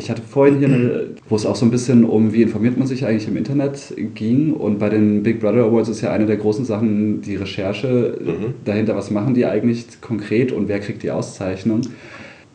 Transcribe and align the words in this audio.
Ich 0.00 0.10
hatte 0.10 0.22
vorhin 0.22 0.58
hier 0.58 0.68
eine, 0.68 1.06
wo 1.28 1.36
es 1.36 1.44
auch 1.44 1.56
so 1.56 1.66
ein 1.66 1.70
bisschen 1.70 2.06
um, 2.06 2.32
wie 2.32 2.40
informiert 2.40 2.78
man 2.78 2.86
sich 2.86 3.04
eigentlich 3.04 3.28
im 3.28 3.36
Internet 3.36 3.94
ging. 4.14 4.54
Und 4.54 4.78
bei 4.78 4.88
den 4.88 5.22
Big 5.22 5.40
Brother 5.40 5.64
Awards 5.64 5.90
ist 5.90 6.00
ja 6.00 6.10
eine 6.10 6.24
der 6.24 6.38
großen 6.38 6.64
Sachen 6.64 7.20
die 7.20 7.36
Recherche 7.36 8.18
mhm. 8.18 8.54
dahinter. 8.64 8.96
Was 8.96 9.10
machen 9.10 9.34
die 9.34 9.44
eigentlich 9.44 10.00
konkret 10.00 10.52
und 10.52 10.68
wer 10.68 10.80
kriegt 10.80 11.02
die 11.02 11.10
Auszeichnung? 11.10 11.82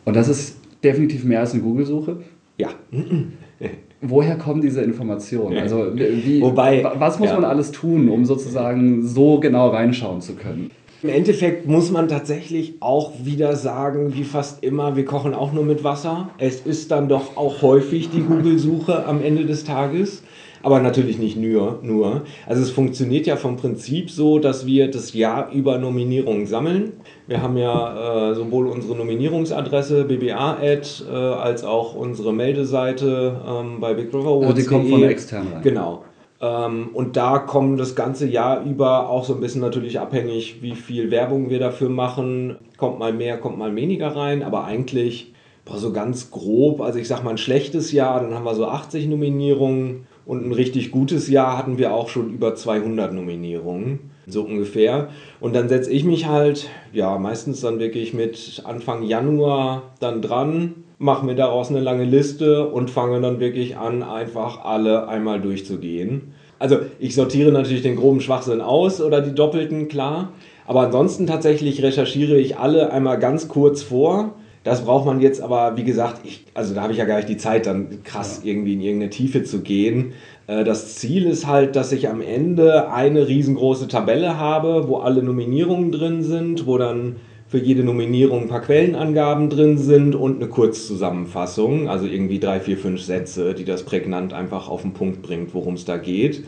Und 0.04 0.16
das 0.16 0.28
ist 0.28 0.56
definitiv 0.82 1.24
mehr 1.24 1.38
als 1.38 1.52
eine 1.52 1.62
Google-Suche. 1.62 2.16
Ja. 2.58 2.70
Woher 4.00 4.36
kommen 4.36 4.60
diese 4.60 4.82
Informationen? 4.82 5.56
Also 5.56 5.92
wie, 5.94 6.40
Wobei, 6.42 6.84
was 6.98 7.20
muss 7.20 7.28
ja. 7.28 7.36
man 7.36 7.44
alles 7.44 7.70
tun, 7.70 8.08
um 8.08 8.24
sozusagen 8.24 9.06
so 9.06 9.38
genau 9.38 9.68
reinschauen 9.68 10.20
zu 10.20 10.34
können? 10.34 10.72
Im 11.02 11.10
Endeffekt 11.10 11.66
muss 11.66 11.90
man 11.90 12.08
tatsächlich 12.08 12.74
auch 12.80 13.12
wieder 13.22 13.54
sagen, 13.56 14.14
wie 14.14 14.24
fast 14.24 14.62
immer, 14.64 14.96
wir 14.96 15.04
kochen 15.04 15.34
auch 15.34 15.52
nur 15.52 15.64
mit 15.64 15.84
Wasser. 15.84 16.30
Es 16.38 16.60
ist 16.60 16.90
dann 16.90 17.08
doch 17.08 17.36
auch 17.36 17.62
häufig 17.62 18.10
die 18.10 18.22
Google-Suche 18.22 19.04
am 19.06 19.22
Ende 19.22 19.44
des 19.44 19.64
Tages. 19.64 20.22
Aber 20.62 20.80
natürlich 20.80 21.18
nicht 21.18 21.36
nur, 21.36 21.78
nur. 21.82 22.22
Also 22.46 22.62
es 22.62 22.70
funktioniert 22.70 23.26
ja 23.26 23.36
vom 23.36 23.56
Prinzip 23.56 24.10
so, 24.10 24.40
dass 24.40 24.66
wir 24.66 24.90
das 24.90 25.14
Jahr 25.14 25.52
über 25.52 25.78
Nominierungen 25.78 26.46
sammeln. 26.46 26.94
Wir 27.28 27.40
haben 27.40 27.56
ja 27.56 28.30
äh, 28.30 28.34
sowohl 28.34 28.66
unsere 28.66 28.96
Nominierungsadresse 28.96 30.04
BBA-Ad 30.04 30.88
äh, 31.08 31.14
als 31.14 31.62
auch 31.62 31.94
unsere 31.94 32.32
Meldeseite 32.32 33.40
ähm, 33.46 33.80
bei 33.80 33.94
Big 33.94 34.08
River 34.08 34.30
Awards. 34.30 34.46
Also 34.46 34.56
die 34.56 34.66
kommen 34.66 34.90
von 34.90 35.02
extern 35.04 35.46
rein. 35.52 35.62
Genau. 35.62 36.02
Ähm, 36.40 36.90
und 36.92 37.16
da 37.16 37.38
kommen 37.38 37.76
das 37.76 37.94
ganze 37.94 38.26
Jahr 38.26 38.62
über 38.64 39.08
auch 39.08 39.24
so 39.24 39.34
ein 39.34 39.40
bisschen 39.40 39.60
natürlich 39.60 40.00
abhängig, 40.00 40.62
wie 40.62 40.74
viel 40.74 41.10
Werbung 41.10 41.50
wir 41.50 41.58
dafür 41.58 41.88
machen. 41.88 42.56
Kommt 42.76 42.98
mal 42.98 43.12
mehr, 43.12 43.38
kommt 43.38 43.58
mal 43.58 43.74
weniger 43.74 44.14
rein, 44.14 44.42
aber 44.42 44.64
eigentlich 44.64 45.32
boah, 45.66 45.78
so 45.78 45.92
ganz 45.92 46.30
grob, 46.30 46.80
also 46.80 46.98
ich 46.98 47.08
sag 47.08 47.22
mal 47.22 47.30
ein 47.30 47.38
schlechtes 47.38 47.92
Jahr, 47.92 48.20
dann 48.20 48.34
haben 48.34 48.44
wir 48.44 48.54
so 48.54 48.66
80 48.66 49.08
Nominierungen 49.08 50.06
und 50.24 50.46
ein 50.46 50.52
richtig 50.52 50.90
gutes 50.90 51.28
Jahr 51.28 51.58
hatten 51.58 51.78
wir 51.78 51.92
auch 51.92 52.08
schon 52.08 52.32
über 52.32 52.54
200 52.54 53.12
Nominierungen, 53.12 54.10
so 54.26 54.42
ungefähr. 54.42 55.08
Und 55.40 55.54
dann 55.54 55.68
setze 55.68 55.90
ich 55.90 56.04
mich 56.04 56.26
halt, 56.26 56.68
ja, 56.92 57.18
meistens 57.18 57.60
dann 57.60 57.78
wirklich 57.78 58.14
mit 58.14 58.62
Anfang 58.64 59.02
Januar 59.02 59.94
dann 60.00 60.22
dran, 60.22 60.84
mache 60.98 61.26
mir 61.26 61.34
daraus 61.34 61.70
eine 61.70 61.80
lange 61.80 62.04
Liste 62.04 62.68
und 62.68 62.90
fange 62.90 63.20
dann 63.20 63.40
wirklich 63.40 63.76
an, 63.76 64.02
einfach 64.02 64.64
alle 64.64 65.08
einmal 65.08 65.40
durchzugehen. 65.40 66.34
Also 66.58 66.78
ich 66.98 67.14
sortiere 67.14 67.52
natürlich 67.52 67.82
den 67.82 67.96
groben 67.96 68.20
Schwachsinn 68.20 68.60
aus 68.60 69.00
oder 69.02 69.20
die 69.20 69.34
doppelten, 69.34 69.88
klar. 69.88 70.32
Aber 70.66 70.80
ansonsten 70.80 71.26
tatsächlich 71.26 71.82
recherchiere 71.82 72.36
ich 72.36 72.58
alle 72.58 72.92
einmal 72.92 73.18
ganz 73.18 73.48
kurz 73.48 73.82
vor. 73.82 74.34
Das 74.64 74.84
braucht 74.84 75.06
man 75.06 75.20
jetzt 75.20 75.40
aber, 75.40 75.76
wie 75.76 75.84
gesagt, 75.84 76.22
ich, 76.24 76.44
also 76.54 76.74
da 76.74 76.82
habe 76.82 76.92
ich 76.92 76.98
ja 76.98 77.04
gar 77.04 77.16
nicht 77.16 77.28
die 77.28 77.36
Zeit, 77.36 77.66
dann 77.66 78.02
krass 78.02 78.40
irgendwie 78.42 78.72
in 78.72 78.80
irgendeine 78.80 79.10
Tiefe 79.10 79.44
zu 79.44 79.60
gehen. 79.60 80.14
Äh, 80.48 80.64
das 80.64 80.96
Ziel 80.96 81.26
ist 81.26 81.46
halt, 81.46 81.76
dass 81.76 81.92
ich 81.92 82.08
am 82.08 82.20
Ende 82.20 82.90
eine 82.90 83.28
riesengroße 83.28 83.86
Tabelle 83.86 84.38
habe, 84.38 84.88
wo 84.88 84.96
alle 84.96 85.22
Nominierungen 85.22 85.92
drin 85.92 86.24
sind, 86.24 86.66
wo 86.66 86.78
dann 86.78 87.16
für 87.48 87.58
jede 87.58 87.84
Nominierung 87.84 88.42
ein 88.42 88.48
paar 88.48 88.62
Quellenangaben 88.62 89.50
drin 89.50 89.78
sind 89.78 90.14
und 90.14 90.36
eine 90.36 90.48
Kurzzusammenfassung, 90.48 91.88
also 91.88 92.06
irgendwie 92.06 92.40
drei, 92.40 92.58
vier, 92.60 92.76
fünf 92.76 93.02
Sätze, 93.02 93.54
die 93.54 93.64
das 93.64 93.84
prägnant 93.84 94.32
einfach 94.32 94.68
auf 94.68 94.82
den 94.82 94.94
Punkt 94.94 95.22
bringt, 95.22 95.54
worum 95.54 95.74
es 95.74 95.84
da 95.84 95.96
geht. 95.96 96.44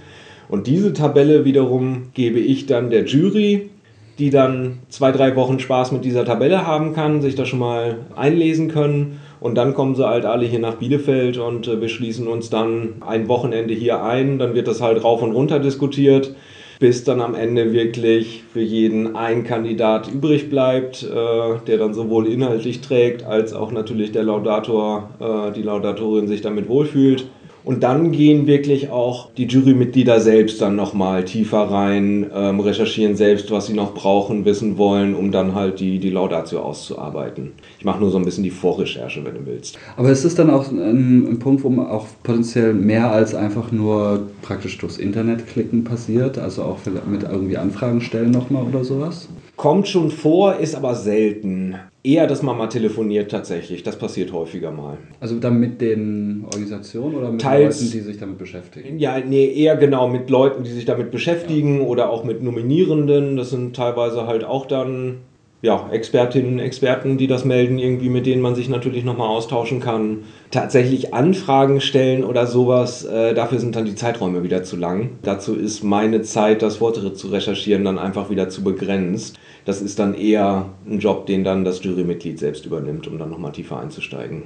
Und 0.48 0.66
diese 0.66 0.92
Tabelle 0.92 1.44
wiederum 1.44 2.08
gebe 2.14 2.40
ich 2.40 2.66
dann 2.66 2.90
der 2.90 3.04
Jury, 3.04 3.70
die 4.18 4.30
dann 4.30 4.80
zwei, 4.88 5.12
drei 5.12 5.36
Wochen 5.36 5.60
Spaß 5.60 5.92
mit 5.92 6.04
dieser 6.04 6.24
Tabelle 6.24 6.66
haben 6.66 6.94
kann, 6.94 7.22
sich 7.22 7.36
da 7.36 7.44
schon 7.44 7.60
mal 7.60 7.98
einlesen 8.16 8.68
können. 8.68 9.20
Und 9.38 9.54
dann 9.54 9.74
kommen 9.74 9.94
sie 9.94 10.08
halt 10.08 10.24
alle 10.24 10.46
hier 10.46 10.58
nach 10.58 10.74
Bielefeld 10.74 11.38
und 11.38 11.68
äh, 11.68 11.80
wir 11.80 11.88
schließen 11.88 12.26
uns 12.26 12.50
dann 12.50 12.94
ein 13.06 13.28
Wochenende 13.28 13.72
hier 13.72 14.02
ein. 14.02 14.40
Dann 14.40 14.54
wird 14.54 14.66
das 14.66 14.80
halt 14.80 15.04
rauf 15.04 15.22
und 15.22 15.30
runter 15.30 15.60
diskutiert 15.60 16.34
bis 16.78 17.04
dann 17.04 17.20
am 17.20 17.34
Ende 17.34 17.72
wirklich 17.72 18.44
für 18.52 18.60
jeden 18.60 19.16
ein 19.16 19.44
Kandidat 19.44 20.08
übrig 20.12 20.48
bleibt, 20.48 21.02
äh, 21.02 21.58
der 21.66 21.78
dann 21.78 21.94
sowohl 21.94 22.26
inhaltlich 22.28 22.80
trägt, 22.80 23.24
als 23.24 23.52
auch 23.52 23.72
natürlich 23.72 24.12
der 24.12 24.22
Laudator, 24.22 25.10
äh, 25.20 25.52
die 25.52 25.62
Laudatorin 25.62 26.28
sich 26.28 26.40
damit 26.40 26.68
wohlfühlt. 26.68 27.26
Und 27.68 27.82
dann 27.82 28.12
gehen 28.12 28.46
wirklich 28.46 28.88
auch 28.88 29.28
die 29.34 29.44
Jurymitglieder 29.44 30.20
selbst 30.20 30.62
dann 30.62 30.74
nochmal 30.74 31.26
tiefer 31.26 31.70
rein, 31.70 32.24
ähm, 32.34 32.60
recherchieren 32.60 33.14
selbst, 33.14 33.50
was 33.50 33.66
sie 33.66 33.74
noch 33.74 33.92
brauchen, 33.92 34.46
wissen 34.46 34.78
wollen, 34.78 35.14
um 35.14 35.32
dann 35.32 35.54
halt 35.54 35.78
die, 35.78 35.98
die 35.98 36.08
Laudatio 36.08 36.60
auszuarbeiten. 36.60 37.52
Ich 37.78 37.84
mache 37.84 38.00
nur 38.00 38.08
so 38.08 38.16
ein 38.16 38.24
bisschen 38.24 38.42
die 38.42 38.50
Vorrecherche, 38.50 39.22
wenn 39.22 39.34
du 39.34 39.44
willst. 39.44 39.78
Aber 39.98 40.10
ist 40.10 40.24
es 40.24 40.34
dann 40.34 40.48
auch 40.48 40.70
ein, 40.70 41.28
ein 41.28 41.38
Punkt, 41.40 41.62
wo 41.62 41.82
auch 41.82 42.06
potenziell 42.22 42.72
mehr 42.72 43.12
als 43.12 43.34
einfach 43.34 43.70
nur 43.70 44.30
praktisch 44.40 44.78
durchs 44.78 44.96
Internet 44.96 45.46
klicken 45.46 45.84
passiert? 45.84 46.38
Also 46.38 46.62
auch 46.62 46.78
mit 47.06 47.24
irgendwie 47.24 47.58
Anfragen 47.58 48.00
stellen 48.00 48.30
nochmal 48.30 48.62
oder 48.64 48.82
sowas? 48.82 49.28
Kommt 49.58 49.88
schon 49.88 50.12
vor, 50.12 50.54
ist 50.54 50.76
aber 50.76 50.94
selten. 50.94 51.74
Eher, 52.04 52.28
dass 52.28 52.44
man 52.44 52.56
mal 52.56 52.68
telefoniert 52.68 53.28
tatsächlich. 53.28 53.82
Das 53.82 53.98
passiert 53.98 54.32
häufiger 54.32 54.70
mal. 54.70 54.98
Also 55.18 55.40
dann 55.40 55.58
mit 55.58 55.80
den 55.80 56.44
Organisationen 56.44 57.16
oder 57.16 57.32
mit 57.32 57.40
Teils, 57.40 57.80
Leuten, 57.80 57.92
die 57.92 58.00
sich 58.00 58.18
damit 58.18 58.38
beschäftigen? 58.38 59.00
Ja, 59.00 59.18
nee, 59.18 59.52
eher 59.52 59.76
genau 59.76 60.06
mit 60.06 60.30
Leuten, 60.30 60.62
die 60.62 60.70
sich 60.70 60.84
damit 60.84 61.10
beschäftigen 61.10 61.80
ja. 61.80 61.86
oder 61.88 62.10
auch 62.10 62.22
mit 62.22 62.40
Nominierenden. 62.40 63.36
Das 63.36 63.50
sind 63.50 63.74
teilweise 63.74 64.28
halt 64.28 64.44
auch 64.44 64.64
dann 64.64 65.22
ja, 65.60 65.88
Expertinnen 65.90 66.54
und 66.54 66.58
Experten, 66.60 67.18
die 67.18 67.26
das 67.26 67.44
melden, 67.44 67.78
irgendwie 67.78 68.10
mit 68.10 68.26
denen 68.26 68.40
man 68.40 68.54
sich 68.54 68.68
natürlich 68.68 69.04
nochmal 69.04 69.28
austauschen 69.28 69.80
kann. 69.80 70.18
Tatsächlich 70.52 71.12
Anfragen 71.14 71.80
stellen 71.80 72.22
oder 72.22 72.46
sowas, 72.46 73.04
äh, 73.04 73.34
dafür 73.34 73.58
sind 73.58 73.74
dann 73.74 73.84
die 73.84 73.96
Zeiträume 73.96 74.44
wieder 74.44 74.62
zu 74.62 74.76
lang. 74.76 75.10
Dazu 75.22 75.56
ist 75.56 75.82
meine 75.82 76.22
Zeit, 76.22 76.62
das 76.62 76.76
Vortritt 76.76 77.18
zu 77.18 77.28
recherchieren, 77.28 77.84
dann 77.84 77.98
einfach 77.98 78.30
wieder 78.30 78.48
zu 78.48 78.62
begrenzt. 78.62 79.36
Das 79.64 79.82
ist 79.82 79.98
dann 79.98 80.14
eher 80.14 80.66
ein 80.88 81.00
Job, 81.00 81.26
den 81.26 81.42
dann 81.42 81.64
das 81.64 81.82
Jurymitglied 81.82 82.38
selbst 82.38 82.64
übernimmt, 82.64 83.08
um 83.08 83.18
dann 83.18 83.30
nochmal 83.30 83.52
tiefer 83.52 83.80
einzusteigen. 83.80 84.44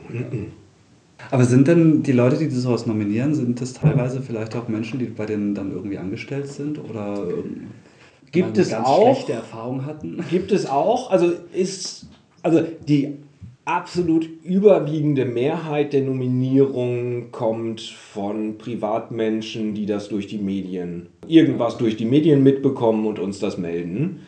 Aber 1.31 1.45
sind 1.45 1.69
denn 1.69 2.03
die 2.03 2.13
Leute, 2.13 2.37
die 2.37 2.49
sowas 2.51 2.87
nominieren, 2.87 3.35
sind 3.35 3.61
das 3.61 3.75
teilweise 3.75 4.23
vielleicht 4.23 4.57
auch 4.57 4.67
Menschen, 4.69 4.99
die 4.99 5.05
bei 5.05 5.27
denen 5.27 5.55
dann 5.55 5.73
irgendwie 5.73 5.99
angestellt 5.99 6.49
sind 6.49 6.79
oder 6.83 7.27
Gibt 8.33 8.59
es 8.59 8.73
auch. 8.73 9.15
schlechte 9.15 9.35
Erfahrungen 9.35 9.87
hatten. 9.87 10.25
Gibt 10.31 10.53
es 10.53 10.67
auch. 10.67 11.11
Also 11.11 11.33
ist, 11.53 12.07
also 12.43 12.63
die 12.89 13.19
absolut 13.65 14.29
überwiegende 14.43 15.25
Mehrheit 15.25 15.93
der 15.93 16.03
Nominierungen 16.03 17.31
kommt 17.31 17.81
von 17.81 18.59
Privatmenschen, 18.59 19.75
die 19.75 19.87
das 19.87 20.09
durch 20.09 20.27
die 20.27 20.39
Medien, 20.39 21.09
irgendwas 21.29 21.77
durch 21.77 21.97
die 21.97 22.05
Medien 22.05 22.43
mitbekommen 22.43 23.07
und 23.07 23.19
uns 23.19 23.39
das 23.39 23.59
melden. 23.59 24.21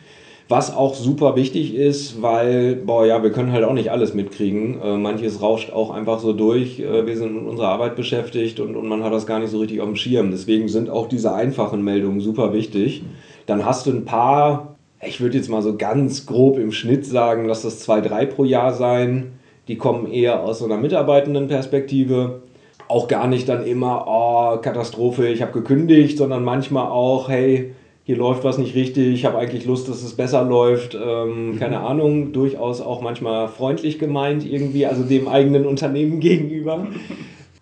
Was 0.47 0.77
auch 0.77 0.95
super 0.95 1.37
wichtig 1.37 1.75
ist, 1.75 2.21
weil, 2.21 2.77
boah, 2.77 3.07
ja, 3.07 3.23
wir 3.23 3.33
können 3.33 3.51
halt 3.51 3.65
auch 3.65 3.73
nicht 3.73 3.91
alles 3.91 4.13
mitkriegen. 4.13 4.79
Äh, 4.79 4.99
manches 4.99 5.41
rauscht 5.41 5.73
auch 5.73 5.91
einfach 5.91 6.19
so 6.19 6.35
durch. 6.35 6.81
Äh, 6.81 7.07
wir 7.07 7.17
sind 7.17 7.35
mit 7.35 7.47
unserer 7.47 7.69
Arbeit 7.69 7.97
beschäftigt 7.97 8.61
und, 8.61 8.77
und 8.77 8.87
man 8.87 9.03
hat 9.03 9.13
das 9.15 9.27
gar 9.27 9.39
nicht 9.39 9.49
so 9.49 9.59
richtig 9.59 9.81
auf 9.81 9.87
dem 9.87 9.97
Schirm. 9.97 10.31
Deswegen 10.31 10.69
sind 10.69 10.91
auch 10.91 11.09
diese 11.09 11.33
einfachen 11.33 11.83
Meldungen 11.83 12.21
super 12.21 12.53
wichtig. 12.53 13.03
Dann 13.47 13.65
hast 13.65 13.87
du 13.87 13.91
ein 13.91 14.05
paar, 14.05 14.77
ich 15.03 15.21
würde 15.21 15.37
jetzt 15.37 15.49
mal 15.49 15.63
so 15.63 15.77
ganz 15.77 16.27
grob 16.27 16.59
im 16.59 16.73
Schnitt 16.73 17.07
sagen, 17.07 17.47
lass 17.47 17.63
das 17.63 17.81
zwei, 17.81 18.01
drei 18.01 18.27
pro 18.27 18.45
Jahr 18.45 18.73
sein. 18.73 19.33
Die 19.69 19.77
kommen 19.77 20.11
eher 20.11 20.43
aus 20.43 20.59
so 20.59 20.65
einer 20.67 20.77
mitarbeitenden 20.77 21.49
Perspektive. 21.49 22.43
Auch 22.89 23.09
gar 23.09 23.27
nicht 23.27 23.49
dann 23.49 23.67
immer, 23.67 24.05
oh, 24.07 24.59
Katastrophe, 24.61 25.29
ich 25.29 25.41
habe 25.43 25.53
gekündigt, 25.53 26.19
sondern 26.19 26.45
manchmal 26.45 26.87
auch, 26.87 27.29
hey, 27.29 27.73
hier 28.05 28.17
läuft 28.19 28.45
was 28.45 28.59
nicht 28.59 28.75
richtig, 28.75 29.15
ich 29.15 29.25
habe 29.25 29.39
eigentlich 29.39 29.65
Lust, 29.65 29.89
dass 29.89 30.03
es 30.03 30.15
besser 30.15 30.45
läuft. 30.45 30.95
Ähm, 30.95 31.53
mhm. 31.53 31.59
Keine 31.59 31.81
Ahnung, 31.81 32.33
durchaus 32.33 32.83
auch 32.83 33.01
manchmal 33.01 33.49
freundlich 33.49 33.99
gemeint 33.99 34.45
irgendwie, 34.45 34.85
also 34.85 35.03
dem 35.03 35.27
eigenen 35.27 35.67
Unternehmen 35.67 36.21
gegenüber. 36.21 36.87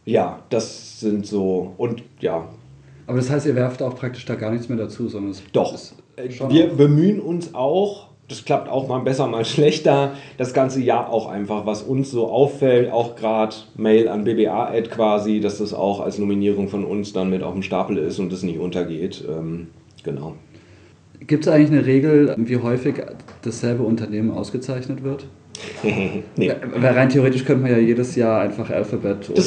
Ja, 0.04 0.40
das 0.50 0.98
sind 0.98 1.28
so, 1.28 1.74
und 1.78 2.02
ja, 2.18 2.48
aber 3.06 3.18
das 3.18 3.30
heißt, 3.30 3.46
ihr 3.46 3.54
werft 3.54 3.82
auch 3.82 3.96
praktisch 3.96 4.24
da 4.24 4.34
gar 4.34 4.50
nichts 4.50 4.68
mehr 4.68 4.78
dazu, 4.78 5.08
sondern 5.08 5.32
es 5.32 5.42
Doch. 5.52 5.74
Ist 5.74 5.94
wir 6.48 6.68
bemühen 6.68 7.20
uns 7.20 7.54
auch, 7.54 8.08
das 8.28 8.44
klappt 8.44 8.68
auch 8.68 8.88
mal 8.88 9.00
besser, 9.00 9.26
mal 9.26 9.44
schlechter, 9.46 10.12
das 10.38 10.54
ganze 10.54 10.80
Jahr 10.80 11.10
auch 11.10 11.28
einfach, 11.28 11.66
was 11.66 11.82
uns 11.82 12.10
so 12.10 12.28
auffällt, 12.28 12.90
auch 12.90 13.16
gerade 13.16 13.54
Mail 13.76 14.08
an 14.08 14.24
BBA-Ad 14.24 14.90
quasi, 14.90 15.40
dass 15.40 15.58
das 15.58 15.74
auch 15.74 16.00
als 16.00 16.18
Nominierung 16.18 16.68
von 16.68 16.84
uns 16.84 17.12
dann 17.12 17.30
mit 17.30 17.42
auf 17.42 17.54
dem 17.54 17.62
Stapel 17.62 17.96
ist 17.98 18.18
und 18.18 18.32
das 18.32 18.42
nicht 18.42 18.58
untergeht. 18.58 19.24
Ähm, 19.28 19.68
genau. 20.02 20.34
Gibt 21.26 21.46
es 21.46 21.52
eigentlich 21.52 21.70
eine 21.70 21.86
Regel, 21.86 22.34
wie 22.36 22.56
häufig 22.56 22.96
dasselbe 23.42 23.84
Unternehmen 23.84 24.32
ausgezeichnet 24.32 25.04
wird? 25.04 25.26
nee. 26.36 26.52
Weil 26.76 26.94
rein 26.94 27.08
theoretisch 27.08 27.44
könnte 27.44 27.62
man 27.62 27.72
ja 27.72 27.78
jedes 27.78 28.16
Jahr 28.16 28.40
einfach 28.40 28.70
Alphabet 28.70 29.30
oder. 29.30 29.38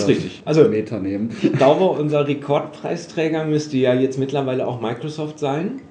Also, 0.46 0.68
Meta 0.70 1.00
nehmen. 1.00 1.30
Ich 1.42 1.54
glaube, 1.54 1.86
unser 1.86 2.28
Rekordpreisträger 2.28 3.46
müsste 3.46 3.78
ja 3.78 3.94
jetzt 3.94 4.20
mittlerweile 4.20 4.68
auch 4.68 4.82
Microsoft 4.82 5.40
sein. 5.40 5.82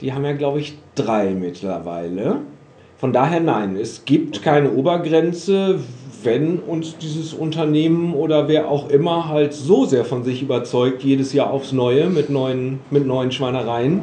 Die 0.00 0.12
haben 0.12 0.24
ja, 0.24 0.32
glaube 0.32 0.60
ich, 0.60 0.78
drei 0.94 1.30
mittlerweile. 1.30 2.40
Von 2.98 3.12
daher 3.12 3.40
nein, 3.40 3.76
es 3.76 4.04
gibt 4.04 4.42
keine 4.42 4.70
Obergrenze, 4.72 5.80
wenn 6.22 6.58
uns 6.58 6.96
dieses 6.98 7.34
Unternehmen 7.34 8.14
oder 8.14 8.48
wer 8.48 8.68
auch 8.68 8.88
immer 8.90 9.28
halt 9.28 9.52
so 9.52 9.84
sehr 9.84 10.04
von 10.04 10.22
sich 10.22 10.42
überzeugt, 10.42 11.02
jedes 11.02 11.32
Jahr 11.32 11.50
aufs 11.50 11.72
Neue 11.72 12.08
mit 12.10 12.30
neuen, 12.30 12.80
mit 12.90 13.06
neuen 13.06 13.32
Schweinereien, 13.32 14.02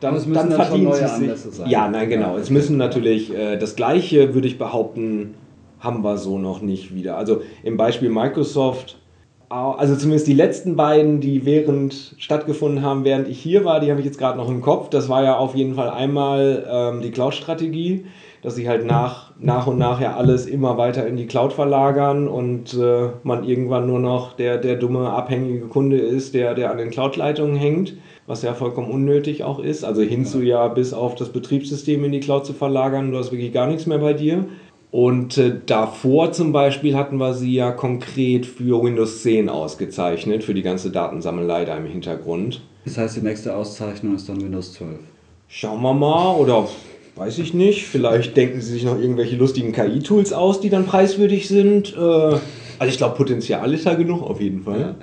dann, 0.00 0.14
dann, 0.14 0.32
dann 0.32 0.52
verdient 0.52 0.92
es 0.92 1.16
sich. 1.16 1.54
Sein. 1.54 1.68
Ja, 1.68 1.88
nein, 1.88 2.08
genau. 2.08 2.34
Ja, 2.34 2.40
es 2.40 2.50
müssen 2.50 2.76
natürlich 2.76 3.34
äh, 3.34 3.56
das 3.56 3.76
Gleiche, 3.76 4.34
würde 4.34 4.48
ich 4.48 4.58
behaupten, 4.58 5.34
haben 5.80 6.02
wir 6.02 6.16
so 6.16 6.38
noch 6.38 6.60
nicht 6.60 6.94
wieder. 6.94 7.16
Also 7.16 7.42
im 7.62 7.76
Beispiel 7.76 8.10
Microsoft 8.10 8.98
also 9.50 9.96
zumindest 9.96 10.26
die 10.26 10.34
letzten 10.34 10.76
beiden, 10.76 11.20
die 11.20 11.46
während 11.46 12.14
stattgefunden 12.18 12.82
haben, 12.82 13.04
während 13.04 13.28
ich 13.28 13.40
hier 13.40 13.64
war, 13.64 13.80
die 13.80 13.90
habe 13.90 14.00
ich 14.00 14.06
jetzt 14.06 14.18
gerade 14.18 14.36
noch 14.36 14.48
im 14.48 14.60
Kopf. 14.60 14.90
Das 14.90 15.08
war 15.08 15.22
ja 15.22 15.36
auf 15.36 15.54
jeden 15.54 15.74
Fall 15.74 15.88
einmal 15.88 16.66
ähm, 16.70 17.00
die 17.00 17.10
Cloud-Strategie, 17.10 18.04
dass 18.42 18.56
sie 18.56 18.68
halt 18.68 18.84
nach, 18.84 19.32
nach 19.40 19.66
und 19.66 19.78
nach 19.78 20.00
ja 20.00 20.16
alles 20.16 20.46
immer 20.46 20.76
weiter 20.76 21.06
in 21.06 21.16
die 21.16 21.26
Cloud 21.26 21.54
verlagern 21.54 22.28
und 22.28 22.74
äh, 22.74 23.08
man 23.22 23.44
irgendwann 23.44 23.86
nur 23.86 24.00
noch 24.00 24.34
der, 24.34 24.58
der 24.58 24.76
dumme, 24.76 25.10
abhängige 25.10 25.66
Kunde 25.66 25.96
ist, 25.96 26.34
der, 26.34 26.54
der 26.54 26.70
an 26.70 26.76
den 26.76 26.90
Cloud-Leitungen 26.90 27.56
hängt, 27.56 27.96
was 28.28 28.42
ja 28.42 28.54
vollkommen 28.54 28.90
unnötig 28.90 29.42
auch 29.42 29.58
ist. 29.58 29.84
Also 29.84 30.02
hinzu 30.02 30.42
ja 30.42 30.68
bis 30.68 30.92
auf 30.92 31.14
das 31.14 31.30
Betriebssystem 31.30 32.04
in 32.04 32.12
die 32.12 32.20
Cloud 32.20 32.46
zu 32.46 32.52
verlagern, 32.52 33.10
du 33.10 33.18
hast 33.18 33.32
wirklich 33.32 33.52
gar 33.52 33.66
nichts 33.66 33.86
mehr 33.86 33.98
bei 33.98 34.12
dir. 34.12 34.44
Und 34.90 35.36
äh, 35.38 35.52
davor 35.66 36.32
zum 36.32 36.52
Beispiel 36.52 36.94
hatten 36.94 37.16
wir 37.16 37.34
sie 37.34 37.52
ja 37.52 37.72
konkret 37.72 38.46
für 38.46 38.82
Windows 38.82 39.22
10 39.22 39.48
ausgezeichnet, 39.48 40.44
für 40.44 40.54
die 40.54 40.62
ganze 40.62 40.90
Datensammelei 40.90 41.64
da 41.64 41.76
im 41.76 41.86
Hintergrund. 41.86 42.62
Das 42.84 42.98
heißt, 42.98 43.16
die 43.16 43.22
nächste 43.22 43.56
Auszeichnung 43.56 44.14
ist 44.14 44.28
dann 44.28 44.40
Windows 44.42 44.74
12. 44.74 44.98
Schauen 45.48 45.82
wir 45.82 45.94
mal, 45.94 46.36
oder 46.36 46.68
weiß 47.16 47.38
ich 47.38 47.54
nicht. 47.54 47.86
Vielleicht 47.86 48.36
denken 48.36 48.60
sie 48.60 48.72
sich 48.72 48.84
noch 48.84 48.98
irgendwelche 48.98 49.36
lustigen 49.36 49.72
KI-Tools 49.72 50.34
aus, 50.34 50.60
die 50.60 50.70
dann 50.70 50.84
preiswürdig 50.86 51.48
sind. 51.48 51.94
Äh, 51.96 52.00
also 52.00 52.92
ich 52.92 52.98
glaube, 52.98 53.16
Potenzial 53.16 53.72
ist 53.72 53.86
da 53.86 53.94
genug 53.94 54.22
auf 54.22 54.40
jeden 54.40 54.62
Fall. 54.62 54.80
Ja. 54.80 54.94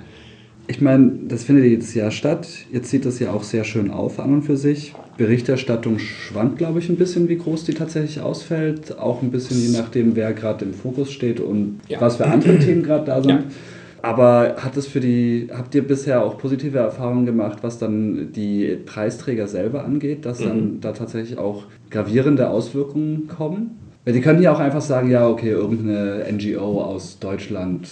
Ich 0.68 0.80
meine, 0.80 1.12
das 1.28 1.44
findet 1.44 1.66
jetzt 1.66 1.94
ja 1.94 2.10
statt. 2.10 2.48
Jetzt 2.72 2.90
sieht 2.90 3.04
das 3.04 3.18
ja 3.18 3.32
auch 3.32 3.44
sehr 3.44 3.64
schön 3.64 3.90
auf 3.90 4.18
an 4.18 4.32
und 4.34 4.42
für 4.42 4.56
sich. 4.56 4.94
Berichterstattung 5.16 5.98
schwankt, 5.98 6.58
glaube 6.58 6.80
ich, 6.80 6.88
ein 6.88 6.96
bisschen, 6.96 7.28
wie 7.28 7.38
groß 7.38 7.64
die 7.64 7.74
tatsächlich 7.74 8.20
ausfällt. 8.20 8.98
Auch 8.98 9.22
ein 9.22 9.30
bisschen 9.30 9.58
je 9.58 9.78
nachdem, 9.78 10.16
wer 10.16 10.32
gerade 10.32 10.64
im 10.64 10.74
Fokus 10.74 11.12
steht 11.12 11.40
und 11.40 11.80
ja. 11.88 12.00
was 12.00 12.16
für 12.16 12.26
andere 12.26 12.58
Themen 12.58 12.82
gerade 12.82 13.04
da 13.04 13.22
sind. 13.22 13.30
Ja. 13.30 13.44
Aber 14.02 14.56
hat 14.58 14.76
es 14.76 14.86
für 14.86 15.00
die, 15.00 15.48
habt 15.52 15.74
ihr 15.74 15.86
bisher 15.86 16.22
auch 16.22 16.38
positive 16.38 16.78
Erfahrungen 16.78 17.26
gemacht, 17.26 17.58
was 17.62 17.78
dann 17.78 18.32
die 18.32 18.78
Preisträger 18.84 19.48
selber 19.48 19.84
angeht, 19.84 20.24
dass 20.24 20.40
mhm. 20.40 20.44
dann 20.44 20.80
da 20.80 20.92
tatsächlich 20.92 21.38
auch 21.38 21.64
gravierende 21.90 22.50
Auswirkungen 22.50 23.26
kommen? 23.26 23.78
Weil 24.04 24.14
die 24.14 24.20
können 24.20 24.40
ja 24.40 24.52
auch 24.52 24.60
einfach 24.60 24.80
sagen, 24.80 25.10
ja, 25.10 25.28
okay, 25.28 25.50
irgendeine 25.50 26.24
NGO 26.30 26.82
aus 26.82 27.18
Deutschland, 27.18 27.88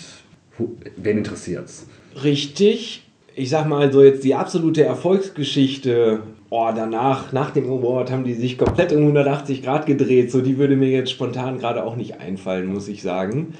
wen 0.96 1.18
interessiert's? 1.18 1.86
Richtig. 2.22 3.02
Ich 3.36 3.50
sag 3.50 3.68
mal 3.68 3.92
so 3.92 4.02
jetzt 4.02 4.22
die 4.22 4.34
absolute 4.34 4.84
Erfolgsgeschichte. 4.84 6.20
Oh, 6.50 6.70
danach, 6.74 7.32
nach 7.32 7.50
dem 7.50 7.64
Award, 7.64 8.12
haben 8.12 8.22
die 8.22 8.34
sich 8.34 8.58
komplett 8.58 8.92
um 8.92 9.00
180 9.00 9.62
Grad 9.62 9.86
gedreht. 9.86 10.30
So, 10.30 10.40
die 10.40 10.56
würde 10.56 10.76
mir 10.76 10.90
jetzt 10.90 11.10
spontan 11.10 11.58
gerade 11.58 11.84
auch 11.84 11.96
nicht 11.96 12.20
einfallen, 12.20 12.72
muss 12.72 12.86
ich 12.86 13.02
sagen. 13.02 13.54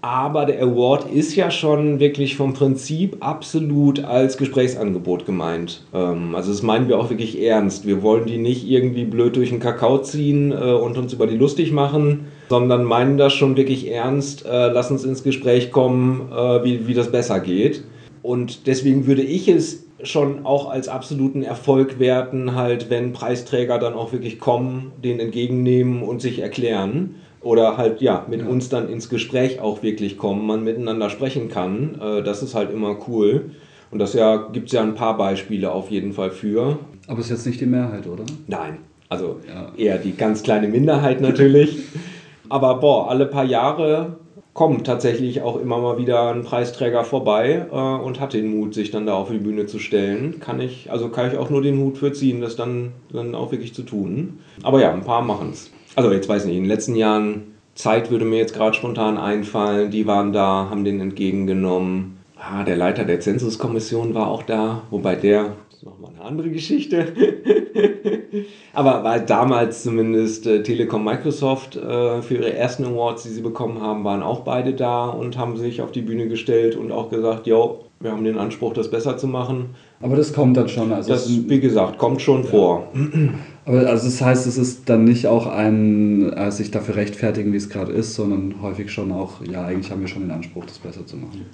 Aber 0.00 0.46
der 0.46 0.60
Award 0.60 1.08
ist 1.12 1.36
ja 1.36 1.52
schon 1.52 2.00
wirklich 2.00 2.36
vom 2.36 2.54
Prinzip 2.54 3.18
absolut 3.20 4.02
als 4.02 4.36
Gesprächsangebot 4.36 5.26
gemeint. 5.26 5.84
Ähm, 5.94 6.34
also 6.34 6.50
das 6.50 6.62
meinen 6.62 6.88
wir 6.88 6.98
auch 6.98 7.08
wirklich 7.08 7.40
ernst. 7.40 7.86
Wir 7.86 8.02
wollen 8.02 8.26
die 8.26 8.38
nicht 8.38 8.68
irgendwie 8.68 9.04
blöd 9.04 9.36
durch 9.36 9.50
den 9.50 9.60
Kakao 9.60 9.98
ziehen 9.98 10.50
äh, 10.50 10.54
und 10.54 10.98
uns 10.98 11.12
über 11.12 11.28
die 11.28 11.36
lustig 11.36 11.70
machen, 11.70 12.26
sondern 12.52 12.84
meinen 12.84 13.16
das 13.16 13.32
schon 13.32 13.56
wirklich 13.56 13.90
ernst. 13.90 14.44
Äh, 14.44 14.68
lass 14.68 14.90
uns 14.90 15.04
ins 15.04 15.22
Gespräch 15.22 15.70
kommen, 15.70 16.30
äh, 16.30 16.62
wie, 16.62 16.86
wie 16.86 16.92
das 16.92 17.10
besser 17.10 17.40
geht. 17.40 17.82
Und 18.20 18.66
deswegen 18.66 19.06
würde 19.06 19.22
ich 19.22 19.48
es 19.48 19.86
schon 20.02 20.44
auch 20.44 20.68
als 20.68 20.86
absoluten 20.86 21.42
Erfolg 21.42 21.98
werten, 21.98 22.54
halt, 22.54 22.90
wenn 22.90 23.14
Preisträger 23.14 23.78
dann 23.78 23.94
auch 23.94 24.12
wirklich 24.12 24.38
kommen, 24.38 24.92
den 25.02 25.18
entgegennehmen 25.18 26.02
und 26.02 26.20
sich 26.20 26.40
erklären 26.40 27.14
oder 27.40 27.78
halt 27.78 28.02
ja 28.02 28.26
mit 28.28 28.42
ja. 28.42 28.48
uns 28.48 28.68
dann 28.68 28.90
ins 28.90 29.08
Gespräch 29.08 29.58
auch 29.58 29.82
wirklich 29.82 30.18
kommen, 30.18 30.46
man 30.46 30.62
miteinander 30.62 31.08
sprechen 31.08 31.48
kann. 31.48 31.98
Äh, 32.02 32.22
das 32.22 32.42
ist 32.42 32.54
halt 32.54 32.70
immer 32.70 32.98
cool. 33.08 33.52
Und 33.90 33.98
das 33.98 34.12
ja 34.12 34.36
gibt 34.52 34.66
es 34.66 34.72
ja 34.74 34.82
ein 34.82 34.94
paar 34.94 35.16
Beispiele 35.16 35.72
auf 35.72 35.90
jeden 35.90 36.12
Fall 36.12 36.32
für. 36.32 36.78
Aber 37.06 37.20
ist 37.20 37.30
jetzt 37.30 37.46
nicht 37.46 37.62
die 37.62 37.66
Mehrheit, 37.66 38.06
oder? 38.06 38.24
Nein. 38.46 38.76
Also 39.08 39.40
ja. 39.48 39.72
eher 39.74 39.96
die 39.96 40.14
ganz 40.14 40.42
kleine 40.42 40.68
Minderheit 40.68 41.22
natürlich. 41.22 41.78
Aber 42.52 42.74
boah, 42.74 43.08
alle 43.08 43.24
paar 43.24 43.44
Jahre 43.44 44.16
kommt 44.52 44.86
tatsächlich 44.86 45.40
auch 45.40 45.58
immer 45.58 45.78
mal 45.78 45.96
wieder 45.96 46.28
ein 46.28 46.42
Preisträger 46.42 47.02
vorbei 47.02 47.66
äh, 47.72 47.74
und 47.74 48.20
hat 48.20 48.34
den 48.34 48.54
Mut, 48.54 48.74
sich 48.74 48.90
dann 48.90 49.06
da 49.06 49.14
auf 49.14 49.30
die 49.30 49.38
Bühne 49.38 49.64
zu 49.64 49.78
stellen. 49.78 50.38
Kann 50.38 50.60
ich, 50.60 50.92
also 50.92 51.08
kann 51.08 51.32
ich 51.32 51.38
auch 51.38 51.48
nur 51.48 51.62
den 51.62 51.78
Hut 51.78 51.96
für 51.96 52.12
ziehen, 52.12 52.42
das 52.42 52.54
dann, 52.54 52.92
dann 53.10 53.34
auch 53.34 53.52
wirklich 53.52 53.72
zu 53.72 53.84
tun. 53.84 54.40
Aber 54.62 54.82
ja, 54.82 54.92
ein 54.92 55.00
paar 55.00 55.22
machen 55.22 55.48
es 55.52 55.70
also 55.94 56.12
jetzt 56.12 56.28
weiß 56.28 56.42
ich 56.42 56.48
nicht, 56.48 56.58
in 56.58 56.64
den 56.64 56.68
letzten 56.68 56.94
Jahren, 56.94 57.54
Zeit 57.74 58.10
würde 58.10 58.26
mir 58.26 58.36
jetzt 58.36 58.52
gerade 58.52 58.76
spontan 58.76 59.16
einfallen, 59.16 59.90
die 59.90 60.06
waren 60.06 60.34
da, 60.34 60.68
haben 60.68 60.84
den 60.84 61.00
entgegengenommen. 61.00 62.18
Ah, 62.38 62.64
der 62.64 62.76
Leiter 62.76 63.04
der 63.04 63.20
Zensuskommission 63.20 64.12
war 64.14 64.28
auch 64.28 64.42
da, 64.42 64.82
wobei 64.90 65.14
der, 65.14 65.52
ist 65.82 65.86
nochmal 65.86 66.12
eine 66.14 66.24
andere 66.24 66.50
Geschichte. 66.50 67.12
Aber 68.72 69.02
weil 69.02 69.22
damals 69.22 69.82
zumindest 69.82 70.46
äh, 70.46 70.62
Telekom 70.62 71.04
Microsoft 71.04 71.76
äh, 71.76 72.22
für 72.22 72.34
ihre 72.36 72.54
ersten 72.54 72.84
Awards, 72.84 73.24
die 73.24 73.30
sie 73.30 73.40
bekommen 73.40 73.80
haben, 73.80 74.04
waren 74.04 74.22
auch 74.22 74.40
beide 74.40 74.74
da 74.74 75.08
und 75.08 75.36
haben 75.36 75.56
sich 75.56 75.82
auf 75.82 75.90
die 75.90 76.02
Bühne 76.02 76.28
gestellt 76.28 76.76
und 76.76 76.92
auch 76.92 77.10
gesagt, 77.10 77.46
jo, 77.46 77.86
wir 77.98 78.12
haben 78.12 78.24
den 78.24 78.38
Anspruch, 78.38 78.74
das 78.74 78.90
besser 78.90 79.16
zu 79.16 79.26
machen. 79.26 79.70
Aber 80.00 80.16
das 80.16 80.32
kommt 80.32 80.56
dann 80.56 80.68
schon. 80.68 80.92
Also 80.92 81.10
das, 81.10 81.28
wie 81.28 81.60
gesagt, 81.60 81.98
kommt 81.98 82.22
schon 82.22 82.44
ja. 82.44 82.48
vor. 82.48 82.88
Aber 83.64 83.78
also 83.86 84.06
das 84.06 84.20
heißt, 84.20 84.46
es 84.46 84.58
ist 84.58 84.88
dann 84.88 85.04
nicht 85.04 85.26
auch 85.26 85.46
ein 85.46 86.32
äh, 86.32 86.50
sich 86.50 86.70
dafür 86.70 86.96
rechtfertigen, 86.96 87.52
wie 87.52 87.58
es 87.58 87.68
gerade 87.68 87.92
ist, 87.92 88.14
sondern 88.14 88.62
häufig 88.62 88.92
schon 88.92 89.12
auch, 89.12 89.40
ja, 89.44 89.64
eigentlich 89.64 89.90
haben 89.90 90.00
wir 90.00 90.08
schon 90.08 90.22
den 90.22 90.32
Anspruch, 90.32 90.64
das 90.64 90.78
besser 90.78 91.06
zu 91.06 91.16
machen. 91.16 91.46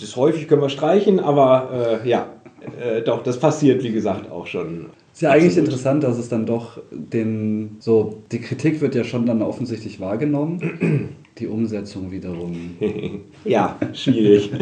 Das 0.00 0.16
häufig 0.16 0.48
können 0.48 0.62
wir 0.62 0.68
streichen, 0.68 1.20
aber 1.20 2.00
äh, 2.02 2.08
ja, 2.08 2.26
äh, 2.80 3.02
doch, 3.02 3.22
das 3.22 3.38
passiert, 3.38 3.82
wie 3.82 3.92
gesagt, 3.92 4.30
auch 4.30 4.46
schon. 4.46 4.86
Ist 5.12 5.22
ja 5.22 5.30
eigentlich 5.30 5.56
interessant, 5.56 6.02
dass 6.02 6.18
es 6.18 6.28
dann 6.28 6.44
doch 6.46 6.80
den, 6.90 7.76
so, 7.78 8.22
die 8.32 8.40
Kritik 8.40 8.80
wird 8.80 8.94
ja 8.94 9.04
schon 9.04 9.26
dann 9.26 9.42
offensichtlich 9.42 10.00
wahrgenommen, 10.00 11.16
die 11.38 11.46
Umsetzung 11.46 12.10
wiederum. 12.10 12.72
ja, 13.44 13.78
schwierig. 13.92 14.50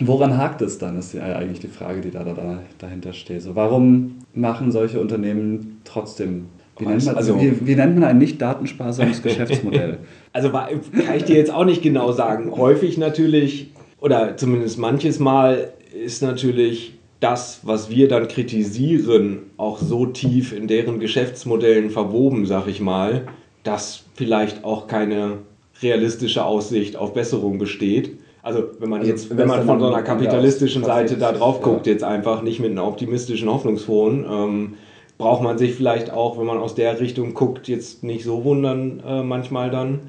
Woran 0.00 0.36
hakt 0.36 0.60
es 0.62 0.78
dann, 0.78 0.98
ist 0.98 1.14
ja 1.14 1.22
eigentlich 1.22 1.60
die 1.60 1.68
Frage, 1.68 2.00
die 2.00 2.10
da, 2.10 2.24
da 2.24 2.62
dahinter 2.78 3.12
steht. 3.12 3.42
So, 3.42 3.54
warum 3.54 4.16
machen 4.34 4.70
solche 4.70 5.00
Unternehmen 5.00 5.80
trotzdem 5.84 6.46
wie 6.78 6.86
nennt, 6.86 7.04
man, 7.04 7.16
also, 7.16 7.40
wie, 7.40 7.66
wie 7.66 7.76
nennt 7.76 7.94
man 7.94 8.04
ein 8.04 8.18
nicht 8.18 8.42
datensparsames 8.42 9.22
Geschäftsmodell? 9.22 9.98
Also 10.32 10.50
kann 10.50 11.16
ich 11.16 11.24
dir 11.24 11.36
jetzt 11.36 11.52
auch 11.52 11.64
nicht 11.64 11.82
genau 11.82 12.10
sagen. 12.12 12.50
Häufig 12.50 12.98
natürlich, 12.98 13.72
oder 14.04 14.36
zumindest 14.36 14.78
manches 14.78 15.18
Mal, 15.18 15.72
ist 15.94 16.22
natürlich 16.22 16.92
das, 17.20 17.60
was 17.62 17.88
wir 17.88 18.06
dann 18.06 18.28
kritisieren, 18.28 19.50
auch 19.56 19.78
so 19.78 20.04
tief 20.04 20.52
in 20.52 20.68
deren 20.68 21.00
Geschäftsmodellen 21.00 21.88
verwoben, 21.88 22.44
sag 22.44 22.66
ich 22.66 22.82
mal, 22.82 23.22
dass 23.62 24.04
vielleicht 24.14 24.62
auch 24.62 24.88
keine 24.88 25.38
realistische 25.80 26.44
Aussicht 26.44 26.96
auf 26.96 27.14
Besserung 27.14 27.58
besteht. 27.58 28.18
Also 28.42 28.64
wenn 28.78 28.90
man 28.90 29.00
also, 29.00 29.10
jetzt, 29.10 29.34
wenn 29.34 29.48
man 29.48 29.64
von 29.64 29.80
so 29.80 29.86
einer 29.86 30.02
kapitalistischen 30.02 30.84
Seite 30.84 31.16
da 31.16 31.32
drauf 31.32 31.62
guckt, 31.62 31.86
ja. 31.86 31.94
jetzt 31.94 32.04
einfach 32.04 32.42
nicht 32.42 32.60
mit 32.60 32.72
einem 32.72 32.84
optimistischen, 32.86 33.48
hoffnungsfrohen, 33.48 34.26
ähm, 34.30 34.74
braucht 35.16 35.42
man 35.42 35.56
sich 35.56 35.74
vielleicht 35.74 36.12
auch, 36.12 36.38
wenn 36.38 36.44
man 36.44 36.58
aus 36.58 36.74
der 36.74 37.00
Richtung 37.00 37.32
guckt, 37.32 37.68
jetzt 37.68 38.04
nicht 38.04 38.24
so 38.24 38.44
wundern 38.44 39.02
äh, 39.06 39.22
manchmal 39.22 39.70
dann. 39.70 40.00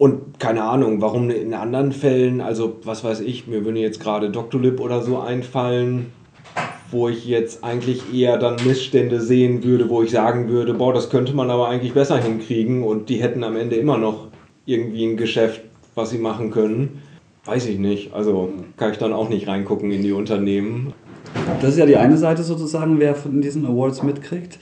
Und 0.00 0.40
keine 0.40 0.62
Ahnung, 0.62 1.02
warum 1.02 1.28
in 1.28 1.52
anderen 1.52 1.92
Fällen, 1.92 2.40
also 2.40 2.78
was 2.84 3.04
weiß 3.04 3.20
ich, 3.20 3.46
mir 3.46 3.66
würde 3.66 3.80
jetzt 3.80 4.00
gerade 4.00 4.30
Doctolib 4.30 4.80
oder 4.80 5.02
so 5.02 5.18
einfallen, 5.18 6.06
wo 6.90 7.10
ich 7.10 7.26
jetzt 7.26 7.62
eigentlich 7.62 8.04
eher 8.10 8.38
dann 8.38 8.56
Missstände 8.64 9.20
sehen 9.20 9.62
würde, 9.62 9.90
wo 9.90 10.02
ich 10.02 10.10
sagen 10.10 10.48
würde, 10.48 10.72
boah, 10.72 10.94
das 10.94 11.10
könnte 11.10 11.34
man 11.34 11.50
aber 11.50 11.68
eigentlich 11.68 11.92
besser 11.92 12.16
hinkriegen 12.16 12.82
und 12.82 13.10
die 13.10 13.16
hätten 13.16 13.44
am 13.44 13.56
Ende 13.56 13.76
immer 13.76 13.98
noch 13.98 14.28
irgendwie 14.64 15.04
ein 15.04 15.18
Geschäft, 15.18 15.60
was 15.94 16.08
sie 16.08 16.18
machen 16.18 16.50
können. 16.50 17.02
Weiß 17.44 17.66
ich 17.66 17.78
nicht. 17.78 18.14
Also 18.14 18.54
kann 18.78 18.92
ich 18.92 18.98
dann 18.98 19.12
auch 19.12 19.28
nicht 19.28 19.48
reingucken 19.48 19.90
in 19.90 20.00
die 20.00 20.12
Unternehmen. 20.12 20.94
Das 21.60 21.72
ist 21.72 21.78
ja 21.78 21.84
die 21.84 21.96
eine 21.98 22.16
Seite 22.16 22.42
sozusagen, 22.42 22.98
wer 23.00 23.14
von 23.14 23.42
diesen 23.42 23.66
Awards 23.66 24.02
mitkriegt. 24.02 24.58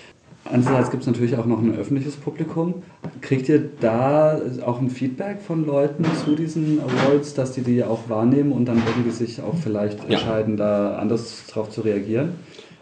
Andererseits 0.51 0.91
gibt 0.91 1.03
es 1.03 1.07
natürlich 1.07 1.37
auch 1.37 1.47
noch 1.47 1.61
ein 1.61 1.77
öffentliches 1.77 2.17
Publikum. 2.17 2.83
Kriegt 3.21 3.49
ihr 3.49 3.69
da 3.81 4.41
auch 4.65 4.81
ein 4.81 4.91
Feedback 4.91 5.41
von 5.41 5.67
Leuten 5.67 6.05
zu 6.25 6.35
diesen 6.35 6.81
Awards, 6.81 7.35
dass 7.35 7.53
die 7.53 7.63
die 7.63 7.85
auch 7.85 8.09
wahrnehmen 8.09 8.53
und 8.53 8.67
dann 8.67 8.83
irgendwie 8.87 9.11
sich 9.11 9.41
auch 9.43 9.55
vielleicht 9.55 10.05
entscheiden, 10.09 10.57
ja. 10.59 10.65
da 10.65 10.97
anders 10.97 11.47
drauf 11.47 11.71
zu 11.71 11.83
reagieren? 11.83 12.31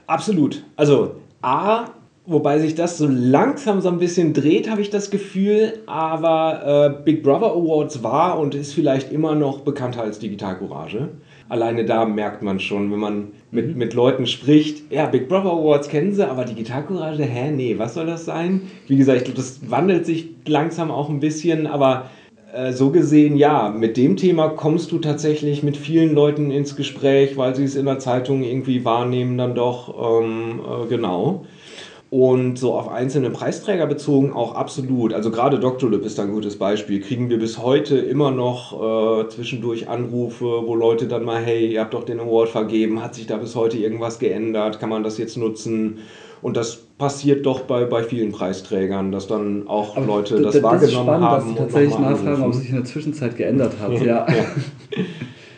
Absolut. 0.07 0.65
Also 0.77 1.17
A, 1.43 1.87
Wobei 2.29 2.59
sich 2.59 2.75
das 2.75 2.99
so 2.99 3.07
langsam 3.09 3.81
so 3.81 3.89
ein 3.89 3.99
bisschen 3.99 4.33
dreht, 4.33 4.69
habe 4.69 4.81
ich 4.81 4.91
das 4.91 5.11
Gefühl. 5.11 5.75
Aber 5.87 6.97
äh, 6.99 7.05
Big 7.05 7.23
Brother 7.23 7.53
Awards 7.53 8.03
war 8.03 8.41
und 8.41 8.57
ist 8.57 8.75
vielleicht 8.75 9.13
immer 9.13 9.37
noch 9.37 9.61
bekannter 9.61 10.03
als 10.03 10.19
Digital 10.19 10.59
Courage. 10.59 11.11
Alleine 11.49 11.85
da 11.85 12.05
merkt 12.05 12.43
man 12.43 12.59
schon, 12.59 12.91
wenn 12.91 12.99
man 12.99 13.29
mit, 13.51 13.69
mhm. 13.69 13.79
mit 13.79 13.95
Leuten 13.95 14.27
spricht, 14.27 14.91
ja, 14.91 15.07
Big 15.07 15.29
Brother 15.29 15.53
Awards 15.53 15.89
kennen 15.89 16.13
sie, 16.13 16.29
aber 16.29 16.45
Digital 16.45 16.85
Courage, 16.85 17.23
hä, 17.23 17.51
nee, 17.53 17.79
was 17.79 17.95
soll 17.95 18.07
das 18.07 18.25
sein? 18.25 18.63
Wie 18.89 18.97
gesagt, 18.97 19.37
das 19.37 19.71
wandelt 19.71 20.07
sich 20.07 20.29
langsam 20.47 20.91
auch 20.91 21.09
ein 21.09 21.21
bisschen, 21.21 21.67
aber 21.67 22.11
äh, 22.53 22.73
so 22.73 22.91
gesehen, 22.91 23.37
ja, 23.37 23.69
mit 23.69 23.97
dem 23.97 24.17
Thema 24.17 24.49
kommst 24.49 24.91
du 24.91 24.99
tatsächlich 24.99 25.63
mit 25.63 25.77
vielen 25.77 26.15
Leuten 26.15 26.51
ins 26.51 26.75
Gespräch, 26.75 27.37
weil 27.37 27.55
sie 27.55 27.65
es 27.65 27.77
in 27.77 27.87
der 27.87 27.99
Zeitung 27.99 28.43
irgendwie 28.43 28.85
wahrnehmen, 28.85 29.39
dann 29.39 29.55
doch, 29.55 30.23
ähm, 30.23 30.61
äh, 30.61 30.89
genau. 30.89 31.45
Und 32.09 32.57
so 32.57 32.75
auf 32.75 32.89
einzelne 32.89 33.31
Preisträger 33.31 33.87
bezogen 33.87 34.33
auch 34.33 34.55
absolut. 34.55 35.13
Also 35.13 35.33
gerade 35.33 35.59
Dr. 35.59 35.91
Lip 35.91 36.05
ist 36.05 36.21
ein 36.21 36.31
gutes 36.31 36.57
Beispiel. 36.57 37.01
Kriegen 37.01 37.29
wir 37.31 37.39
bis 37.39 37.59
heute 37.59 37.97
immer 37.99 38.31
noch 38.31 39.25
äh, 39.25 39.29
zwischendurch 39.29 39.89
Anrufe, 39.89 40.45
wo 40.45 40.77
Leute 40.77 41.09
dann 41.09 41.25
mal, 41.25 41.43
hey, 41.43 41.67
ihr 41.73 41.81
habt 41.81 41.95
doch 41.95 42.05
den 42.05 42.21
Award 42.21 42.49
vergeben, 42.49 43.03
hat 43.03 43.17
sich 43.17 43.27
da 43.27 43.39
bis 43.39 43.57
heute 43.57 43.79
irgendwas 43.79 44.21
geändert, 44.21 44.79
kann 44.79 44.89
man 44.89 45.03
das 45.03 45.19
jetzt 45.19 45.37
nutzen? 45.37 45.99
Und 46.43 46.57
das 46.57 46.77
passiert 46.77 47.45
doch 47.45 47.63
bei, 47.63 47.85
bei 47.87 48.05
vielen 48.05 48.31
Preisträgern, 48.31 49.11
dass 49.11 49.27
dann 49.27 49.67
auch 49.67 49.97
Aber 49.97 50.07
Leute 50.07 50.41
das, 50.41 50.55
das 50.55 50.63
wahrgenommen 50.63 51.07
spannend, 51.07 51.27
haben. 51.27 51.47
Dass 51.47 51.49
sie 51.49 51.55
tatsächlich 51.59 51.99
nachfragen, 51.99 52.43
ob 52.45 52.55
sich 52.55 52.69
in 52.69 52.77
der 52.77 52.85
Zwischenzeit 52.85 53.37
geändert 53.37 53.73
hat. 53.81 53.93
ja. 54.01 54.27
ja. 54.29 54.45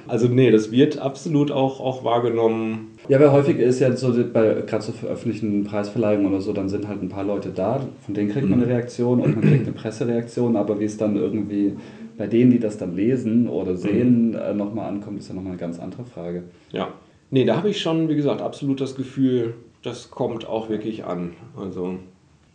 Also 0.07 0.27
nee, 0.29 0.51
das 0.51 0.71
wird 0.71 0.99
absolut 0.99 1.51
auch, 1.51 1.81
auch 1.81 2.05
wahrgenommen. 2.05 2.93
Ja, 3.09 3.19
weil 3.19 3.33
häufig 3.33 3.59
ist 3.59 3.81
ja 3.81 3.95
so, 3.97 4.13
bei 4.33 4.63
gerade 4.67 4.85
so 4.85 4.93
veröffentlichten 4.93 5.65
Preisverleihungen 5.65 6.27
oder 6.27 6.41
so, 6.41 6.53
dann 6.53 6.69
sind 6.69 6.87
halt 6.87 7.03
ein 7.03 7.09
paar 7.09 7.25
Leute 7.25 7.51
da, 7.51 7.81
von 8.05 8.15
denen 8.15 8.31
kriegt 8.31 8.49
man 8.49 8.59
eine 8.59 8.67
mhm. 8.67 8.73
Reaktion 8.73 9.21
und 9.21 9.37
man 9.37 9.45
kriegt 9.49 9.67
eine 9.67 9.73
Pressereaktion, 9.73 10.57
aber 10.57 10.79
wie 10.79 10.85
es 10.85 10.99
dann 10.99 11.17
irgendwie 11.17 11.75
bei 12.19 12.27
denen, 12.27 12.51
die 12.51 12.59
das 12.59 12.77
dann 12.77 12.95
lesen 12.95 13.49
oder 13.49 13.77
sehen, 13.77 14.31
mhm. 14.31 14.37
äh, 14.37 14.53
nochmal 14.53 14.89
ankommt, 14.89 15.19
ist 15.19 15.29
ja 15.29 15.35
nochmal 15.35 15.53
eine 15.53 15.61
ganz 15.61 15.79
andere 15.79 16.05
Frage. 16.05 16.45
Ja. 16.71 16.89
Nee, 17.31 17.45
da 17.45 17.57
habe 17.57 17.71
ich 17.71 17.81
schon, 17.81 18.09
wie 18.09 18.17
gesagt, 18.17 18.43
absolut 18.43 18.81
das 18.81 18.95
Gefühl, 18.95 19.55
das 19.83 20.11
kommt 20.11 20.47
auch 20.47 20.69
wirklich 20.69 21.05
an. 21.05 21.33
Also 21.57 21.97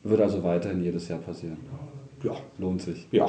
Wird 0.04 0.22
also 0.22 0.44
weiterhin 0.44 0.84
jedes 0.84 1.08
Jahr 1.08 1.20
passieren. 1.20 1.58
Ja. 2.24 2.36
Lohnt 2.58 2.82
sich. 2.82 3.08
Ja. 3.12 3.28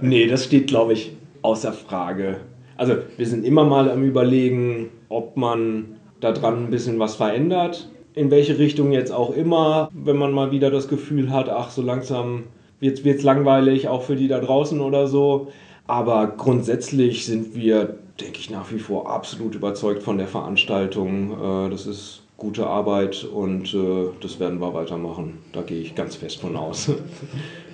nee, 0.00 0.26
das 0.26 0.44
steht, 0.44 0.66
glaube 0.66 0.92
ich, 0.92 1.16
außer 1.42 1.72
Frage. 1.72 2.38
Also 2.76 2.94
wir 3.16 3.26
sind 3.26 3.44
immer 3.44 3.64
mal 3.64 3.90
am 3.90 4.04
Überlegen, 4.04 4.90
ob 5.08 5.36
man 5.36 5.97
daran 6.20 6.64
ein 6.64 6.70
bisschen 6.70 6.98
was 6.98 7.16
verändert. 7.16 7.88
In 8.14 8.30
welche 8.30 8.58
Richtung 8.58 8.92
jetzt 8.92 9.12
auch 9.12 9.30
immer, 9.34 9.90
wenn 9.92 10.16
man 10.16 10.32
mal 10.32 10.50
wieder 10.50 10.70
das 10.70 10.88
Gefühl 10.88 11.30
hat, 11.30 11.48
ach, 11.48 11.70
so 11.70 11.82
langsam 11.82 12.44
wird 12.80 13.04
es 13.04 13.22
langweilig, 13.22 13.88
auch 13.88 14.02
für 14.02 14.16
die 14.16 14.28
da 14.28 14.40
draußen 14.40 14.80
oder 14.80 15.06
so. 15.06 15.48
Aber 15.86 16.26
grundsätzlich 16.26 17.24
sind 17.24 17.54
wir, 17.54 17.96
denke 18.20 18.38
ich, 18.38 18.50
nach 18.50 18.70
wie 18.72 18.78
vor 18.78 19.10
absolut 19.10 19.54
überzeugt 19.54 20.02
von 20.02 20.18
der 20.18 20.28
Veranstaltung. 20.28 21.66
Äh, 21.66 21.70
das 21.70 21.86
ist 21.86 22.22
gute 22.36 22.66
Arbeit 22.66 23.24
und 23.24 23.74
äh, 23.74 24.08
das 24.20 24.38
werden 24.38 24.60
wir 24.60 24.74
weitermachen. 24.74 25.38
Da 25.52 25.62
gehe 25.62 25.80
ich 25.80 25.94
ganz 25.94 26.16
fest 26.16 26.40
von 26.40 26.56
aus. 26.56 26.90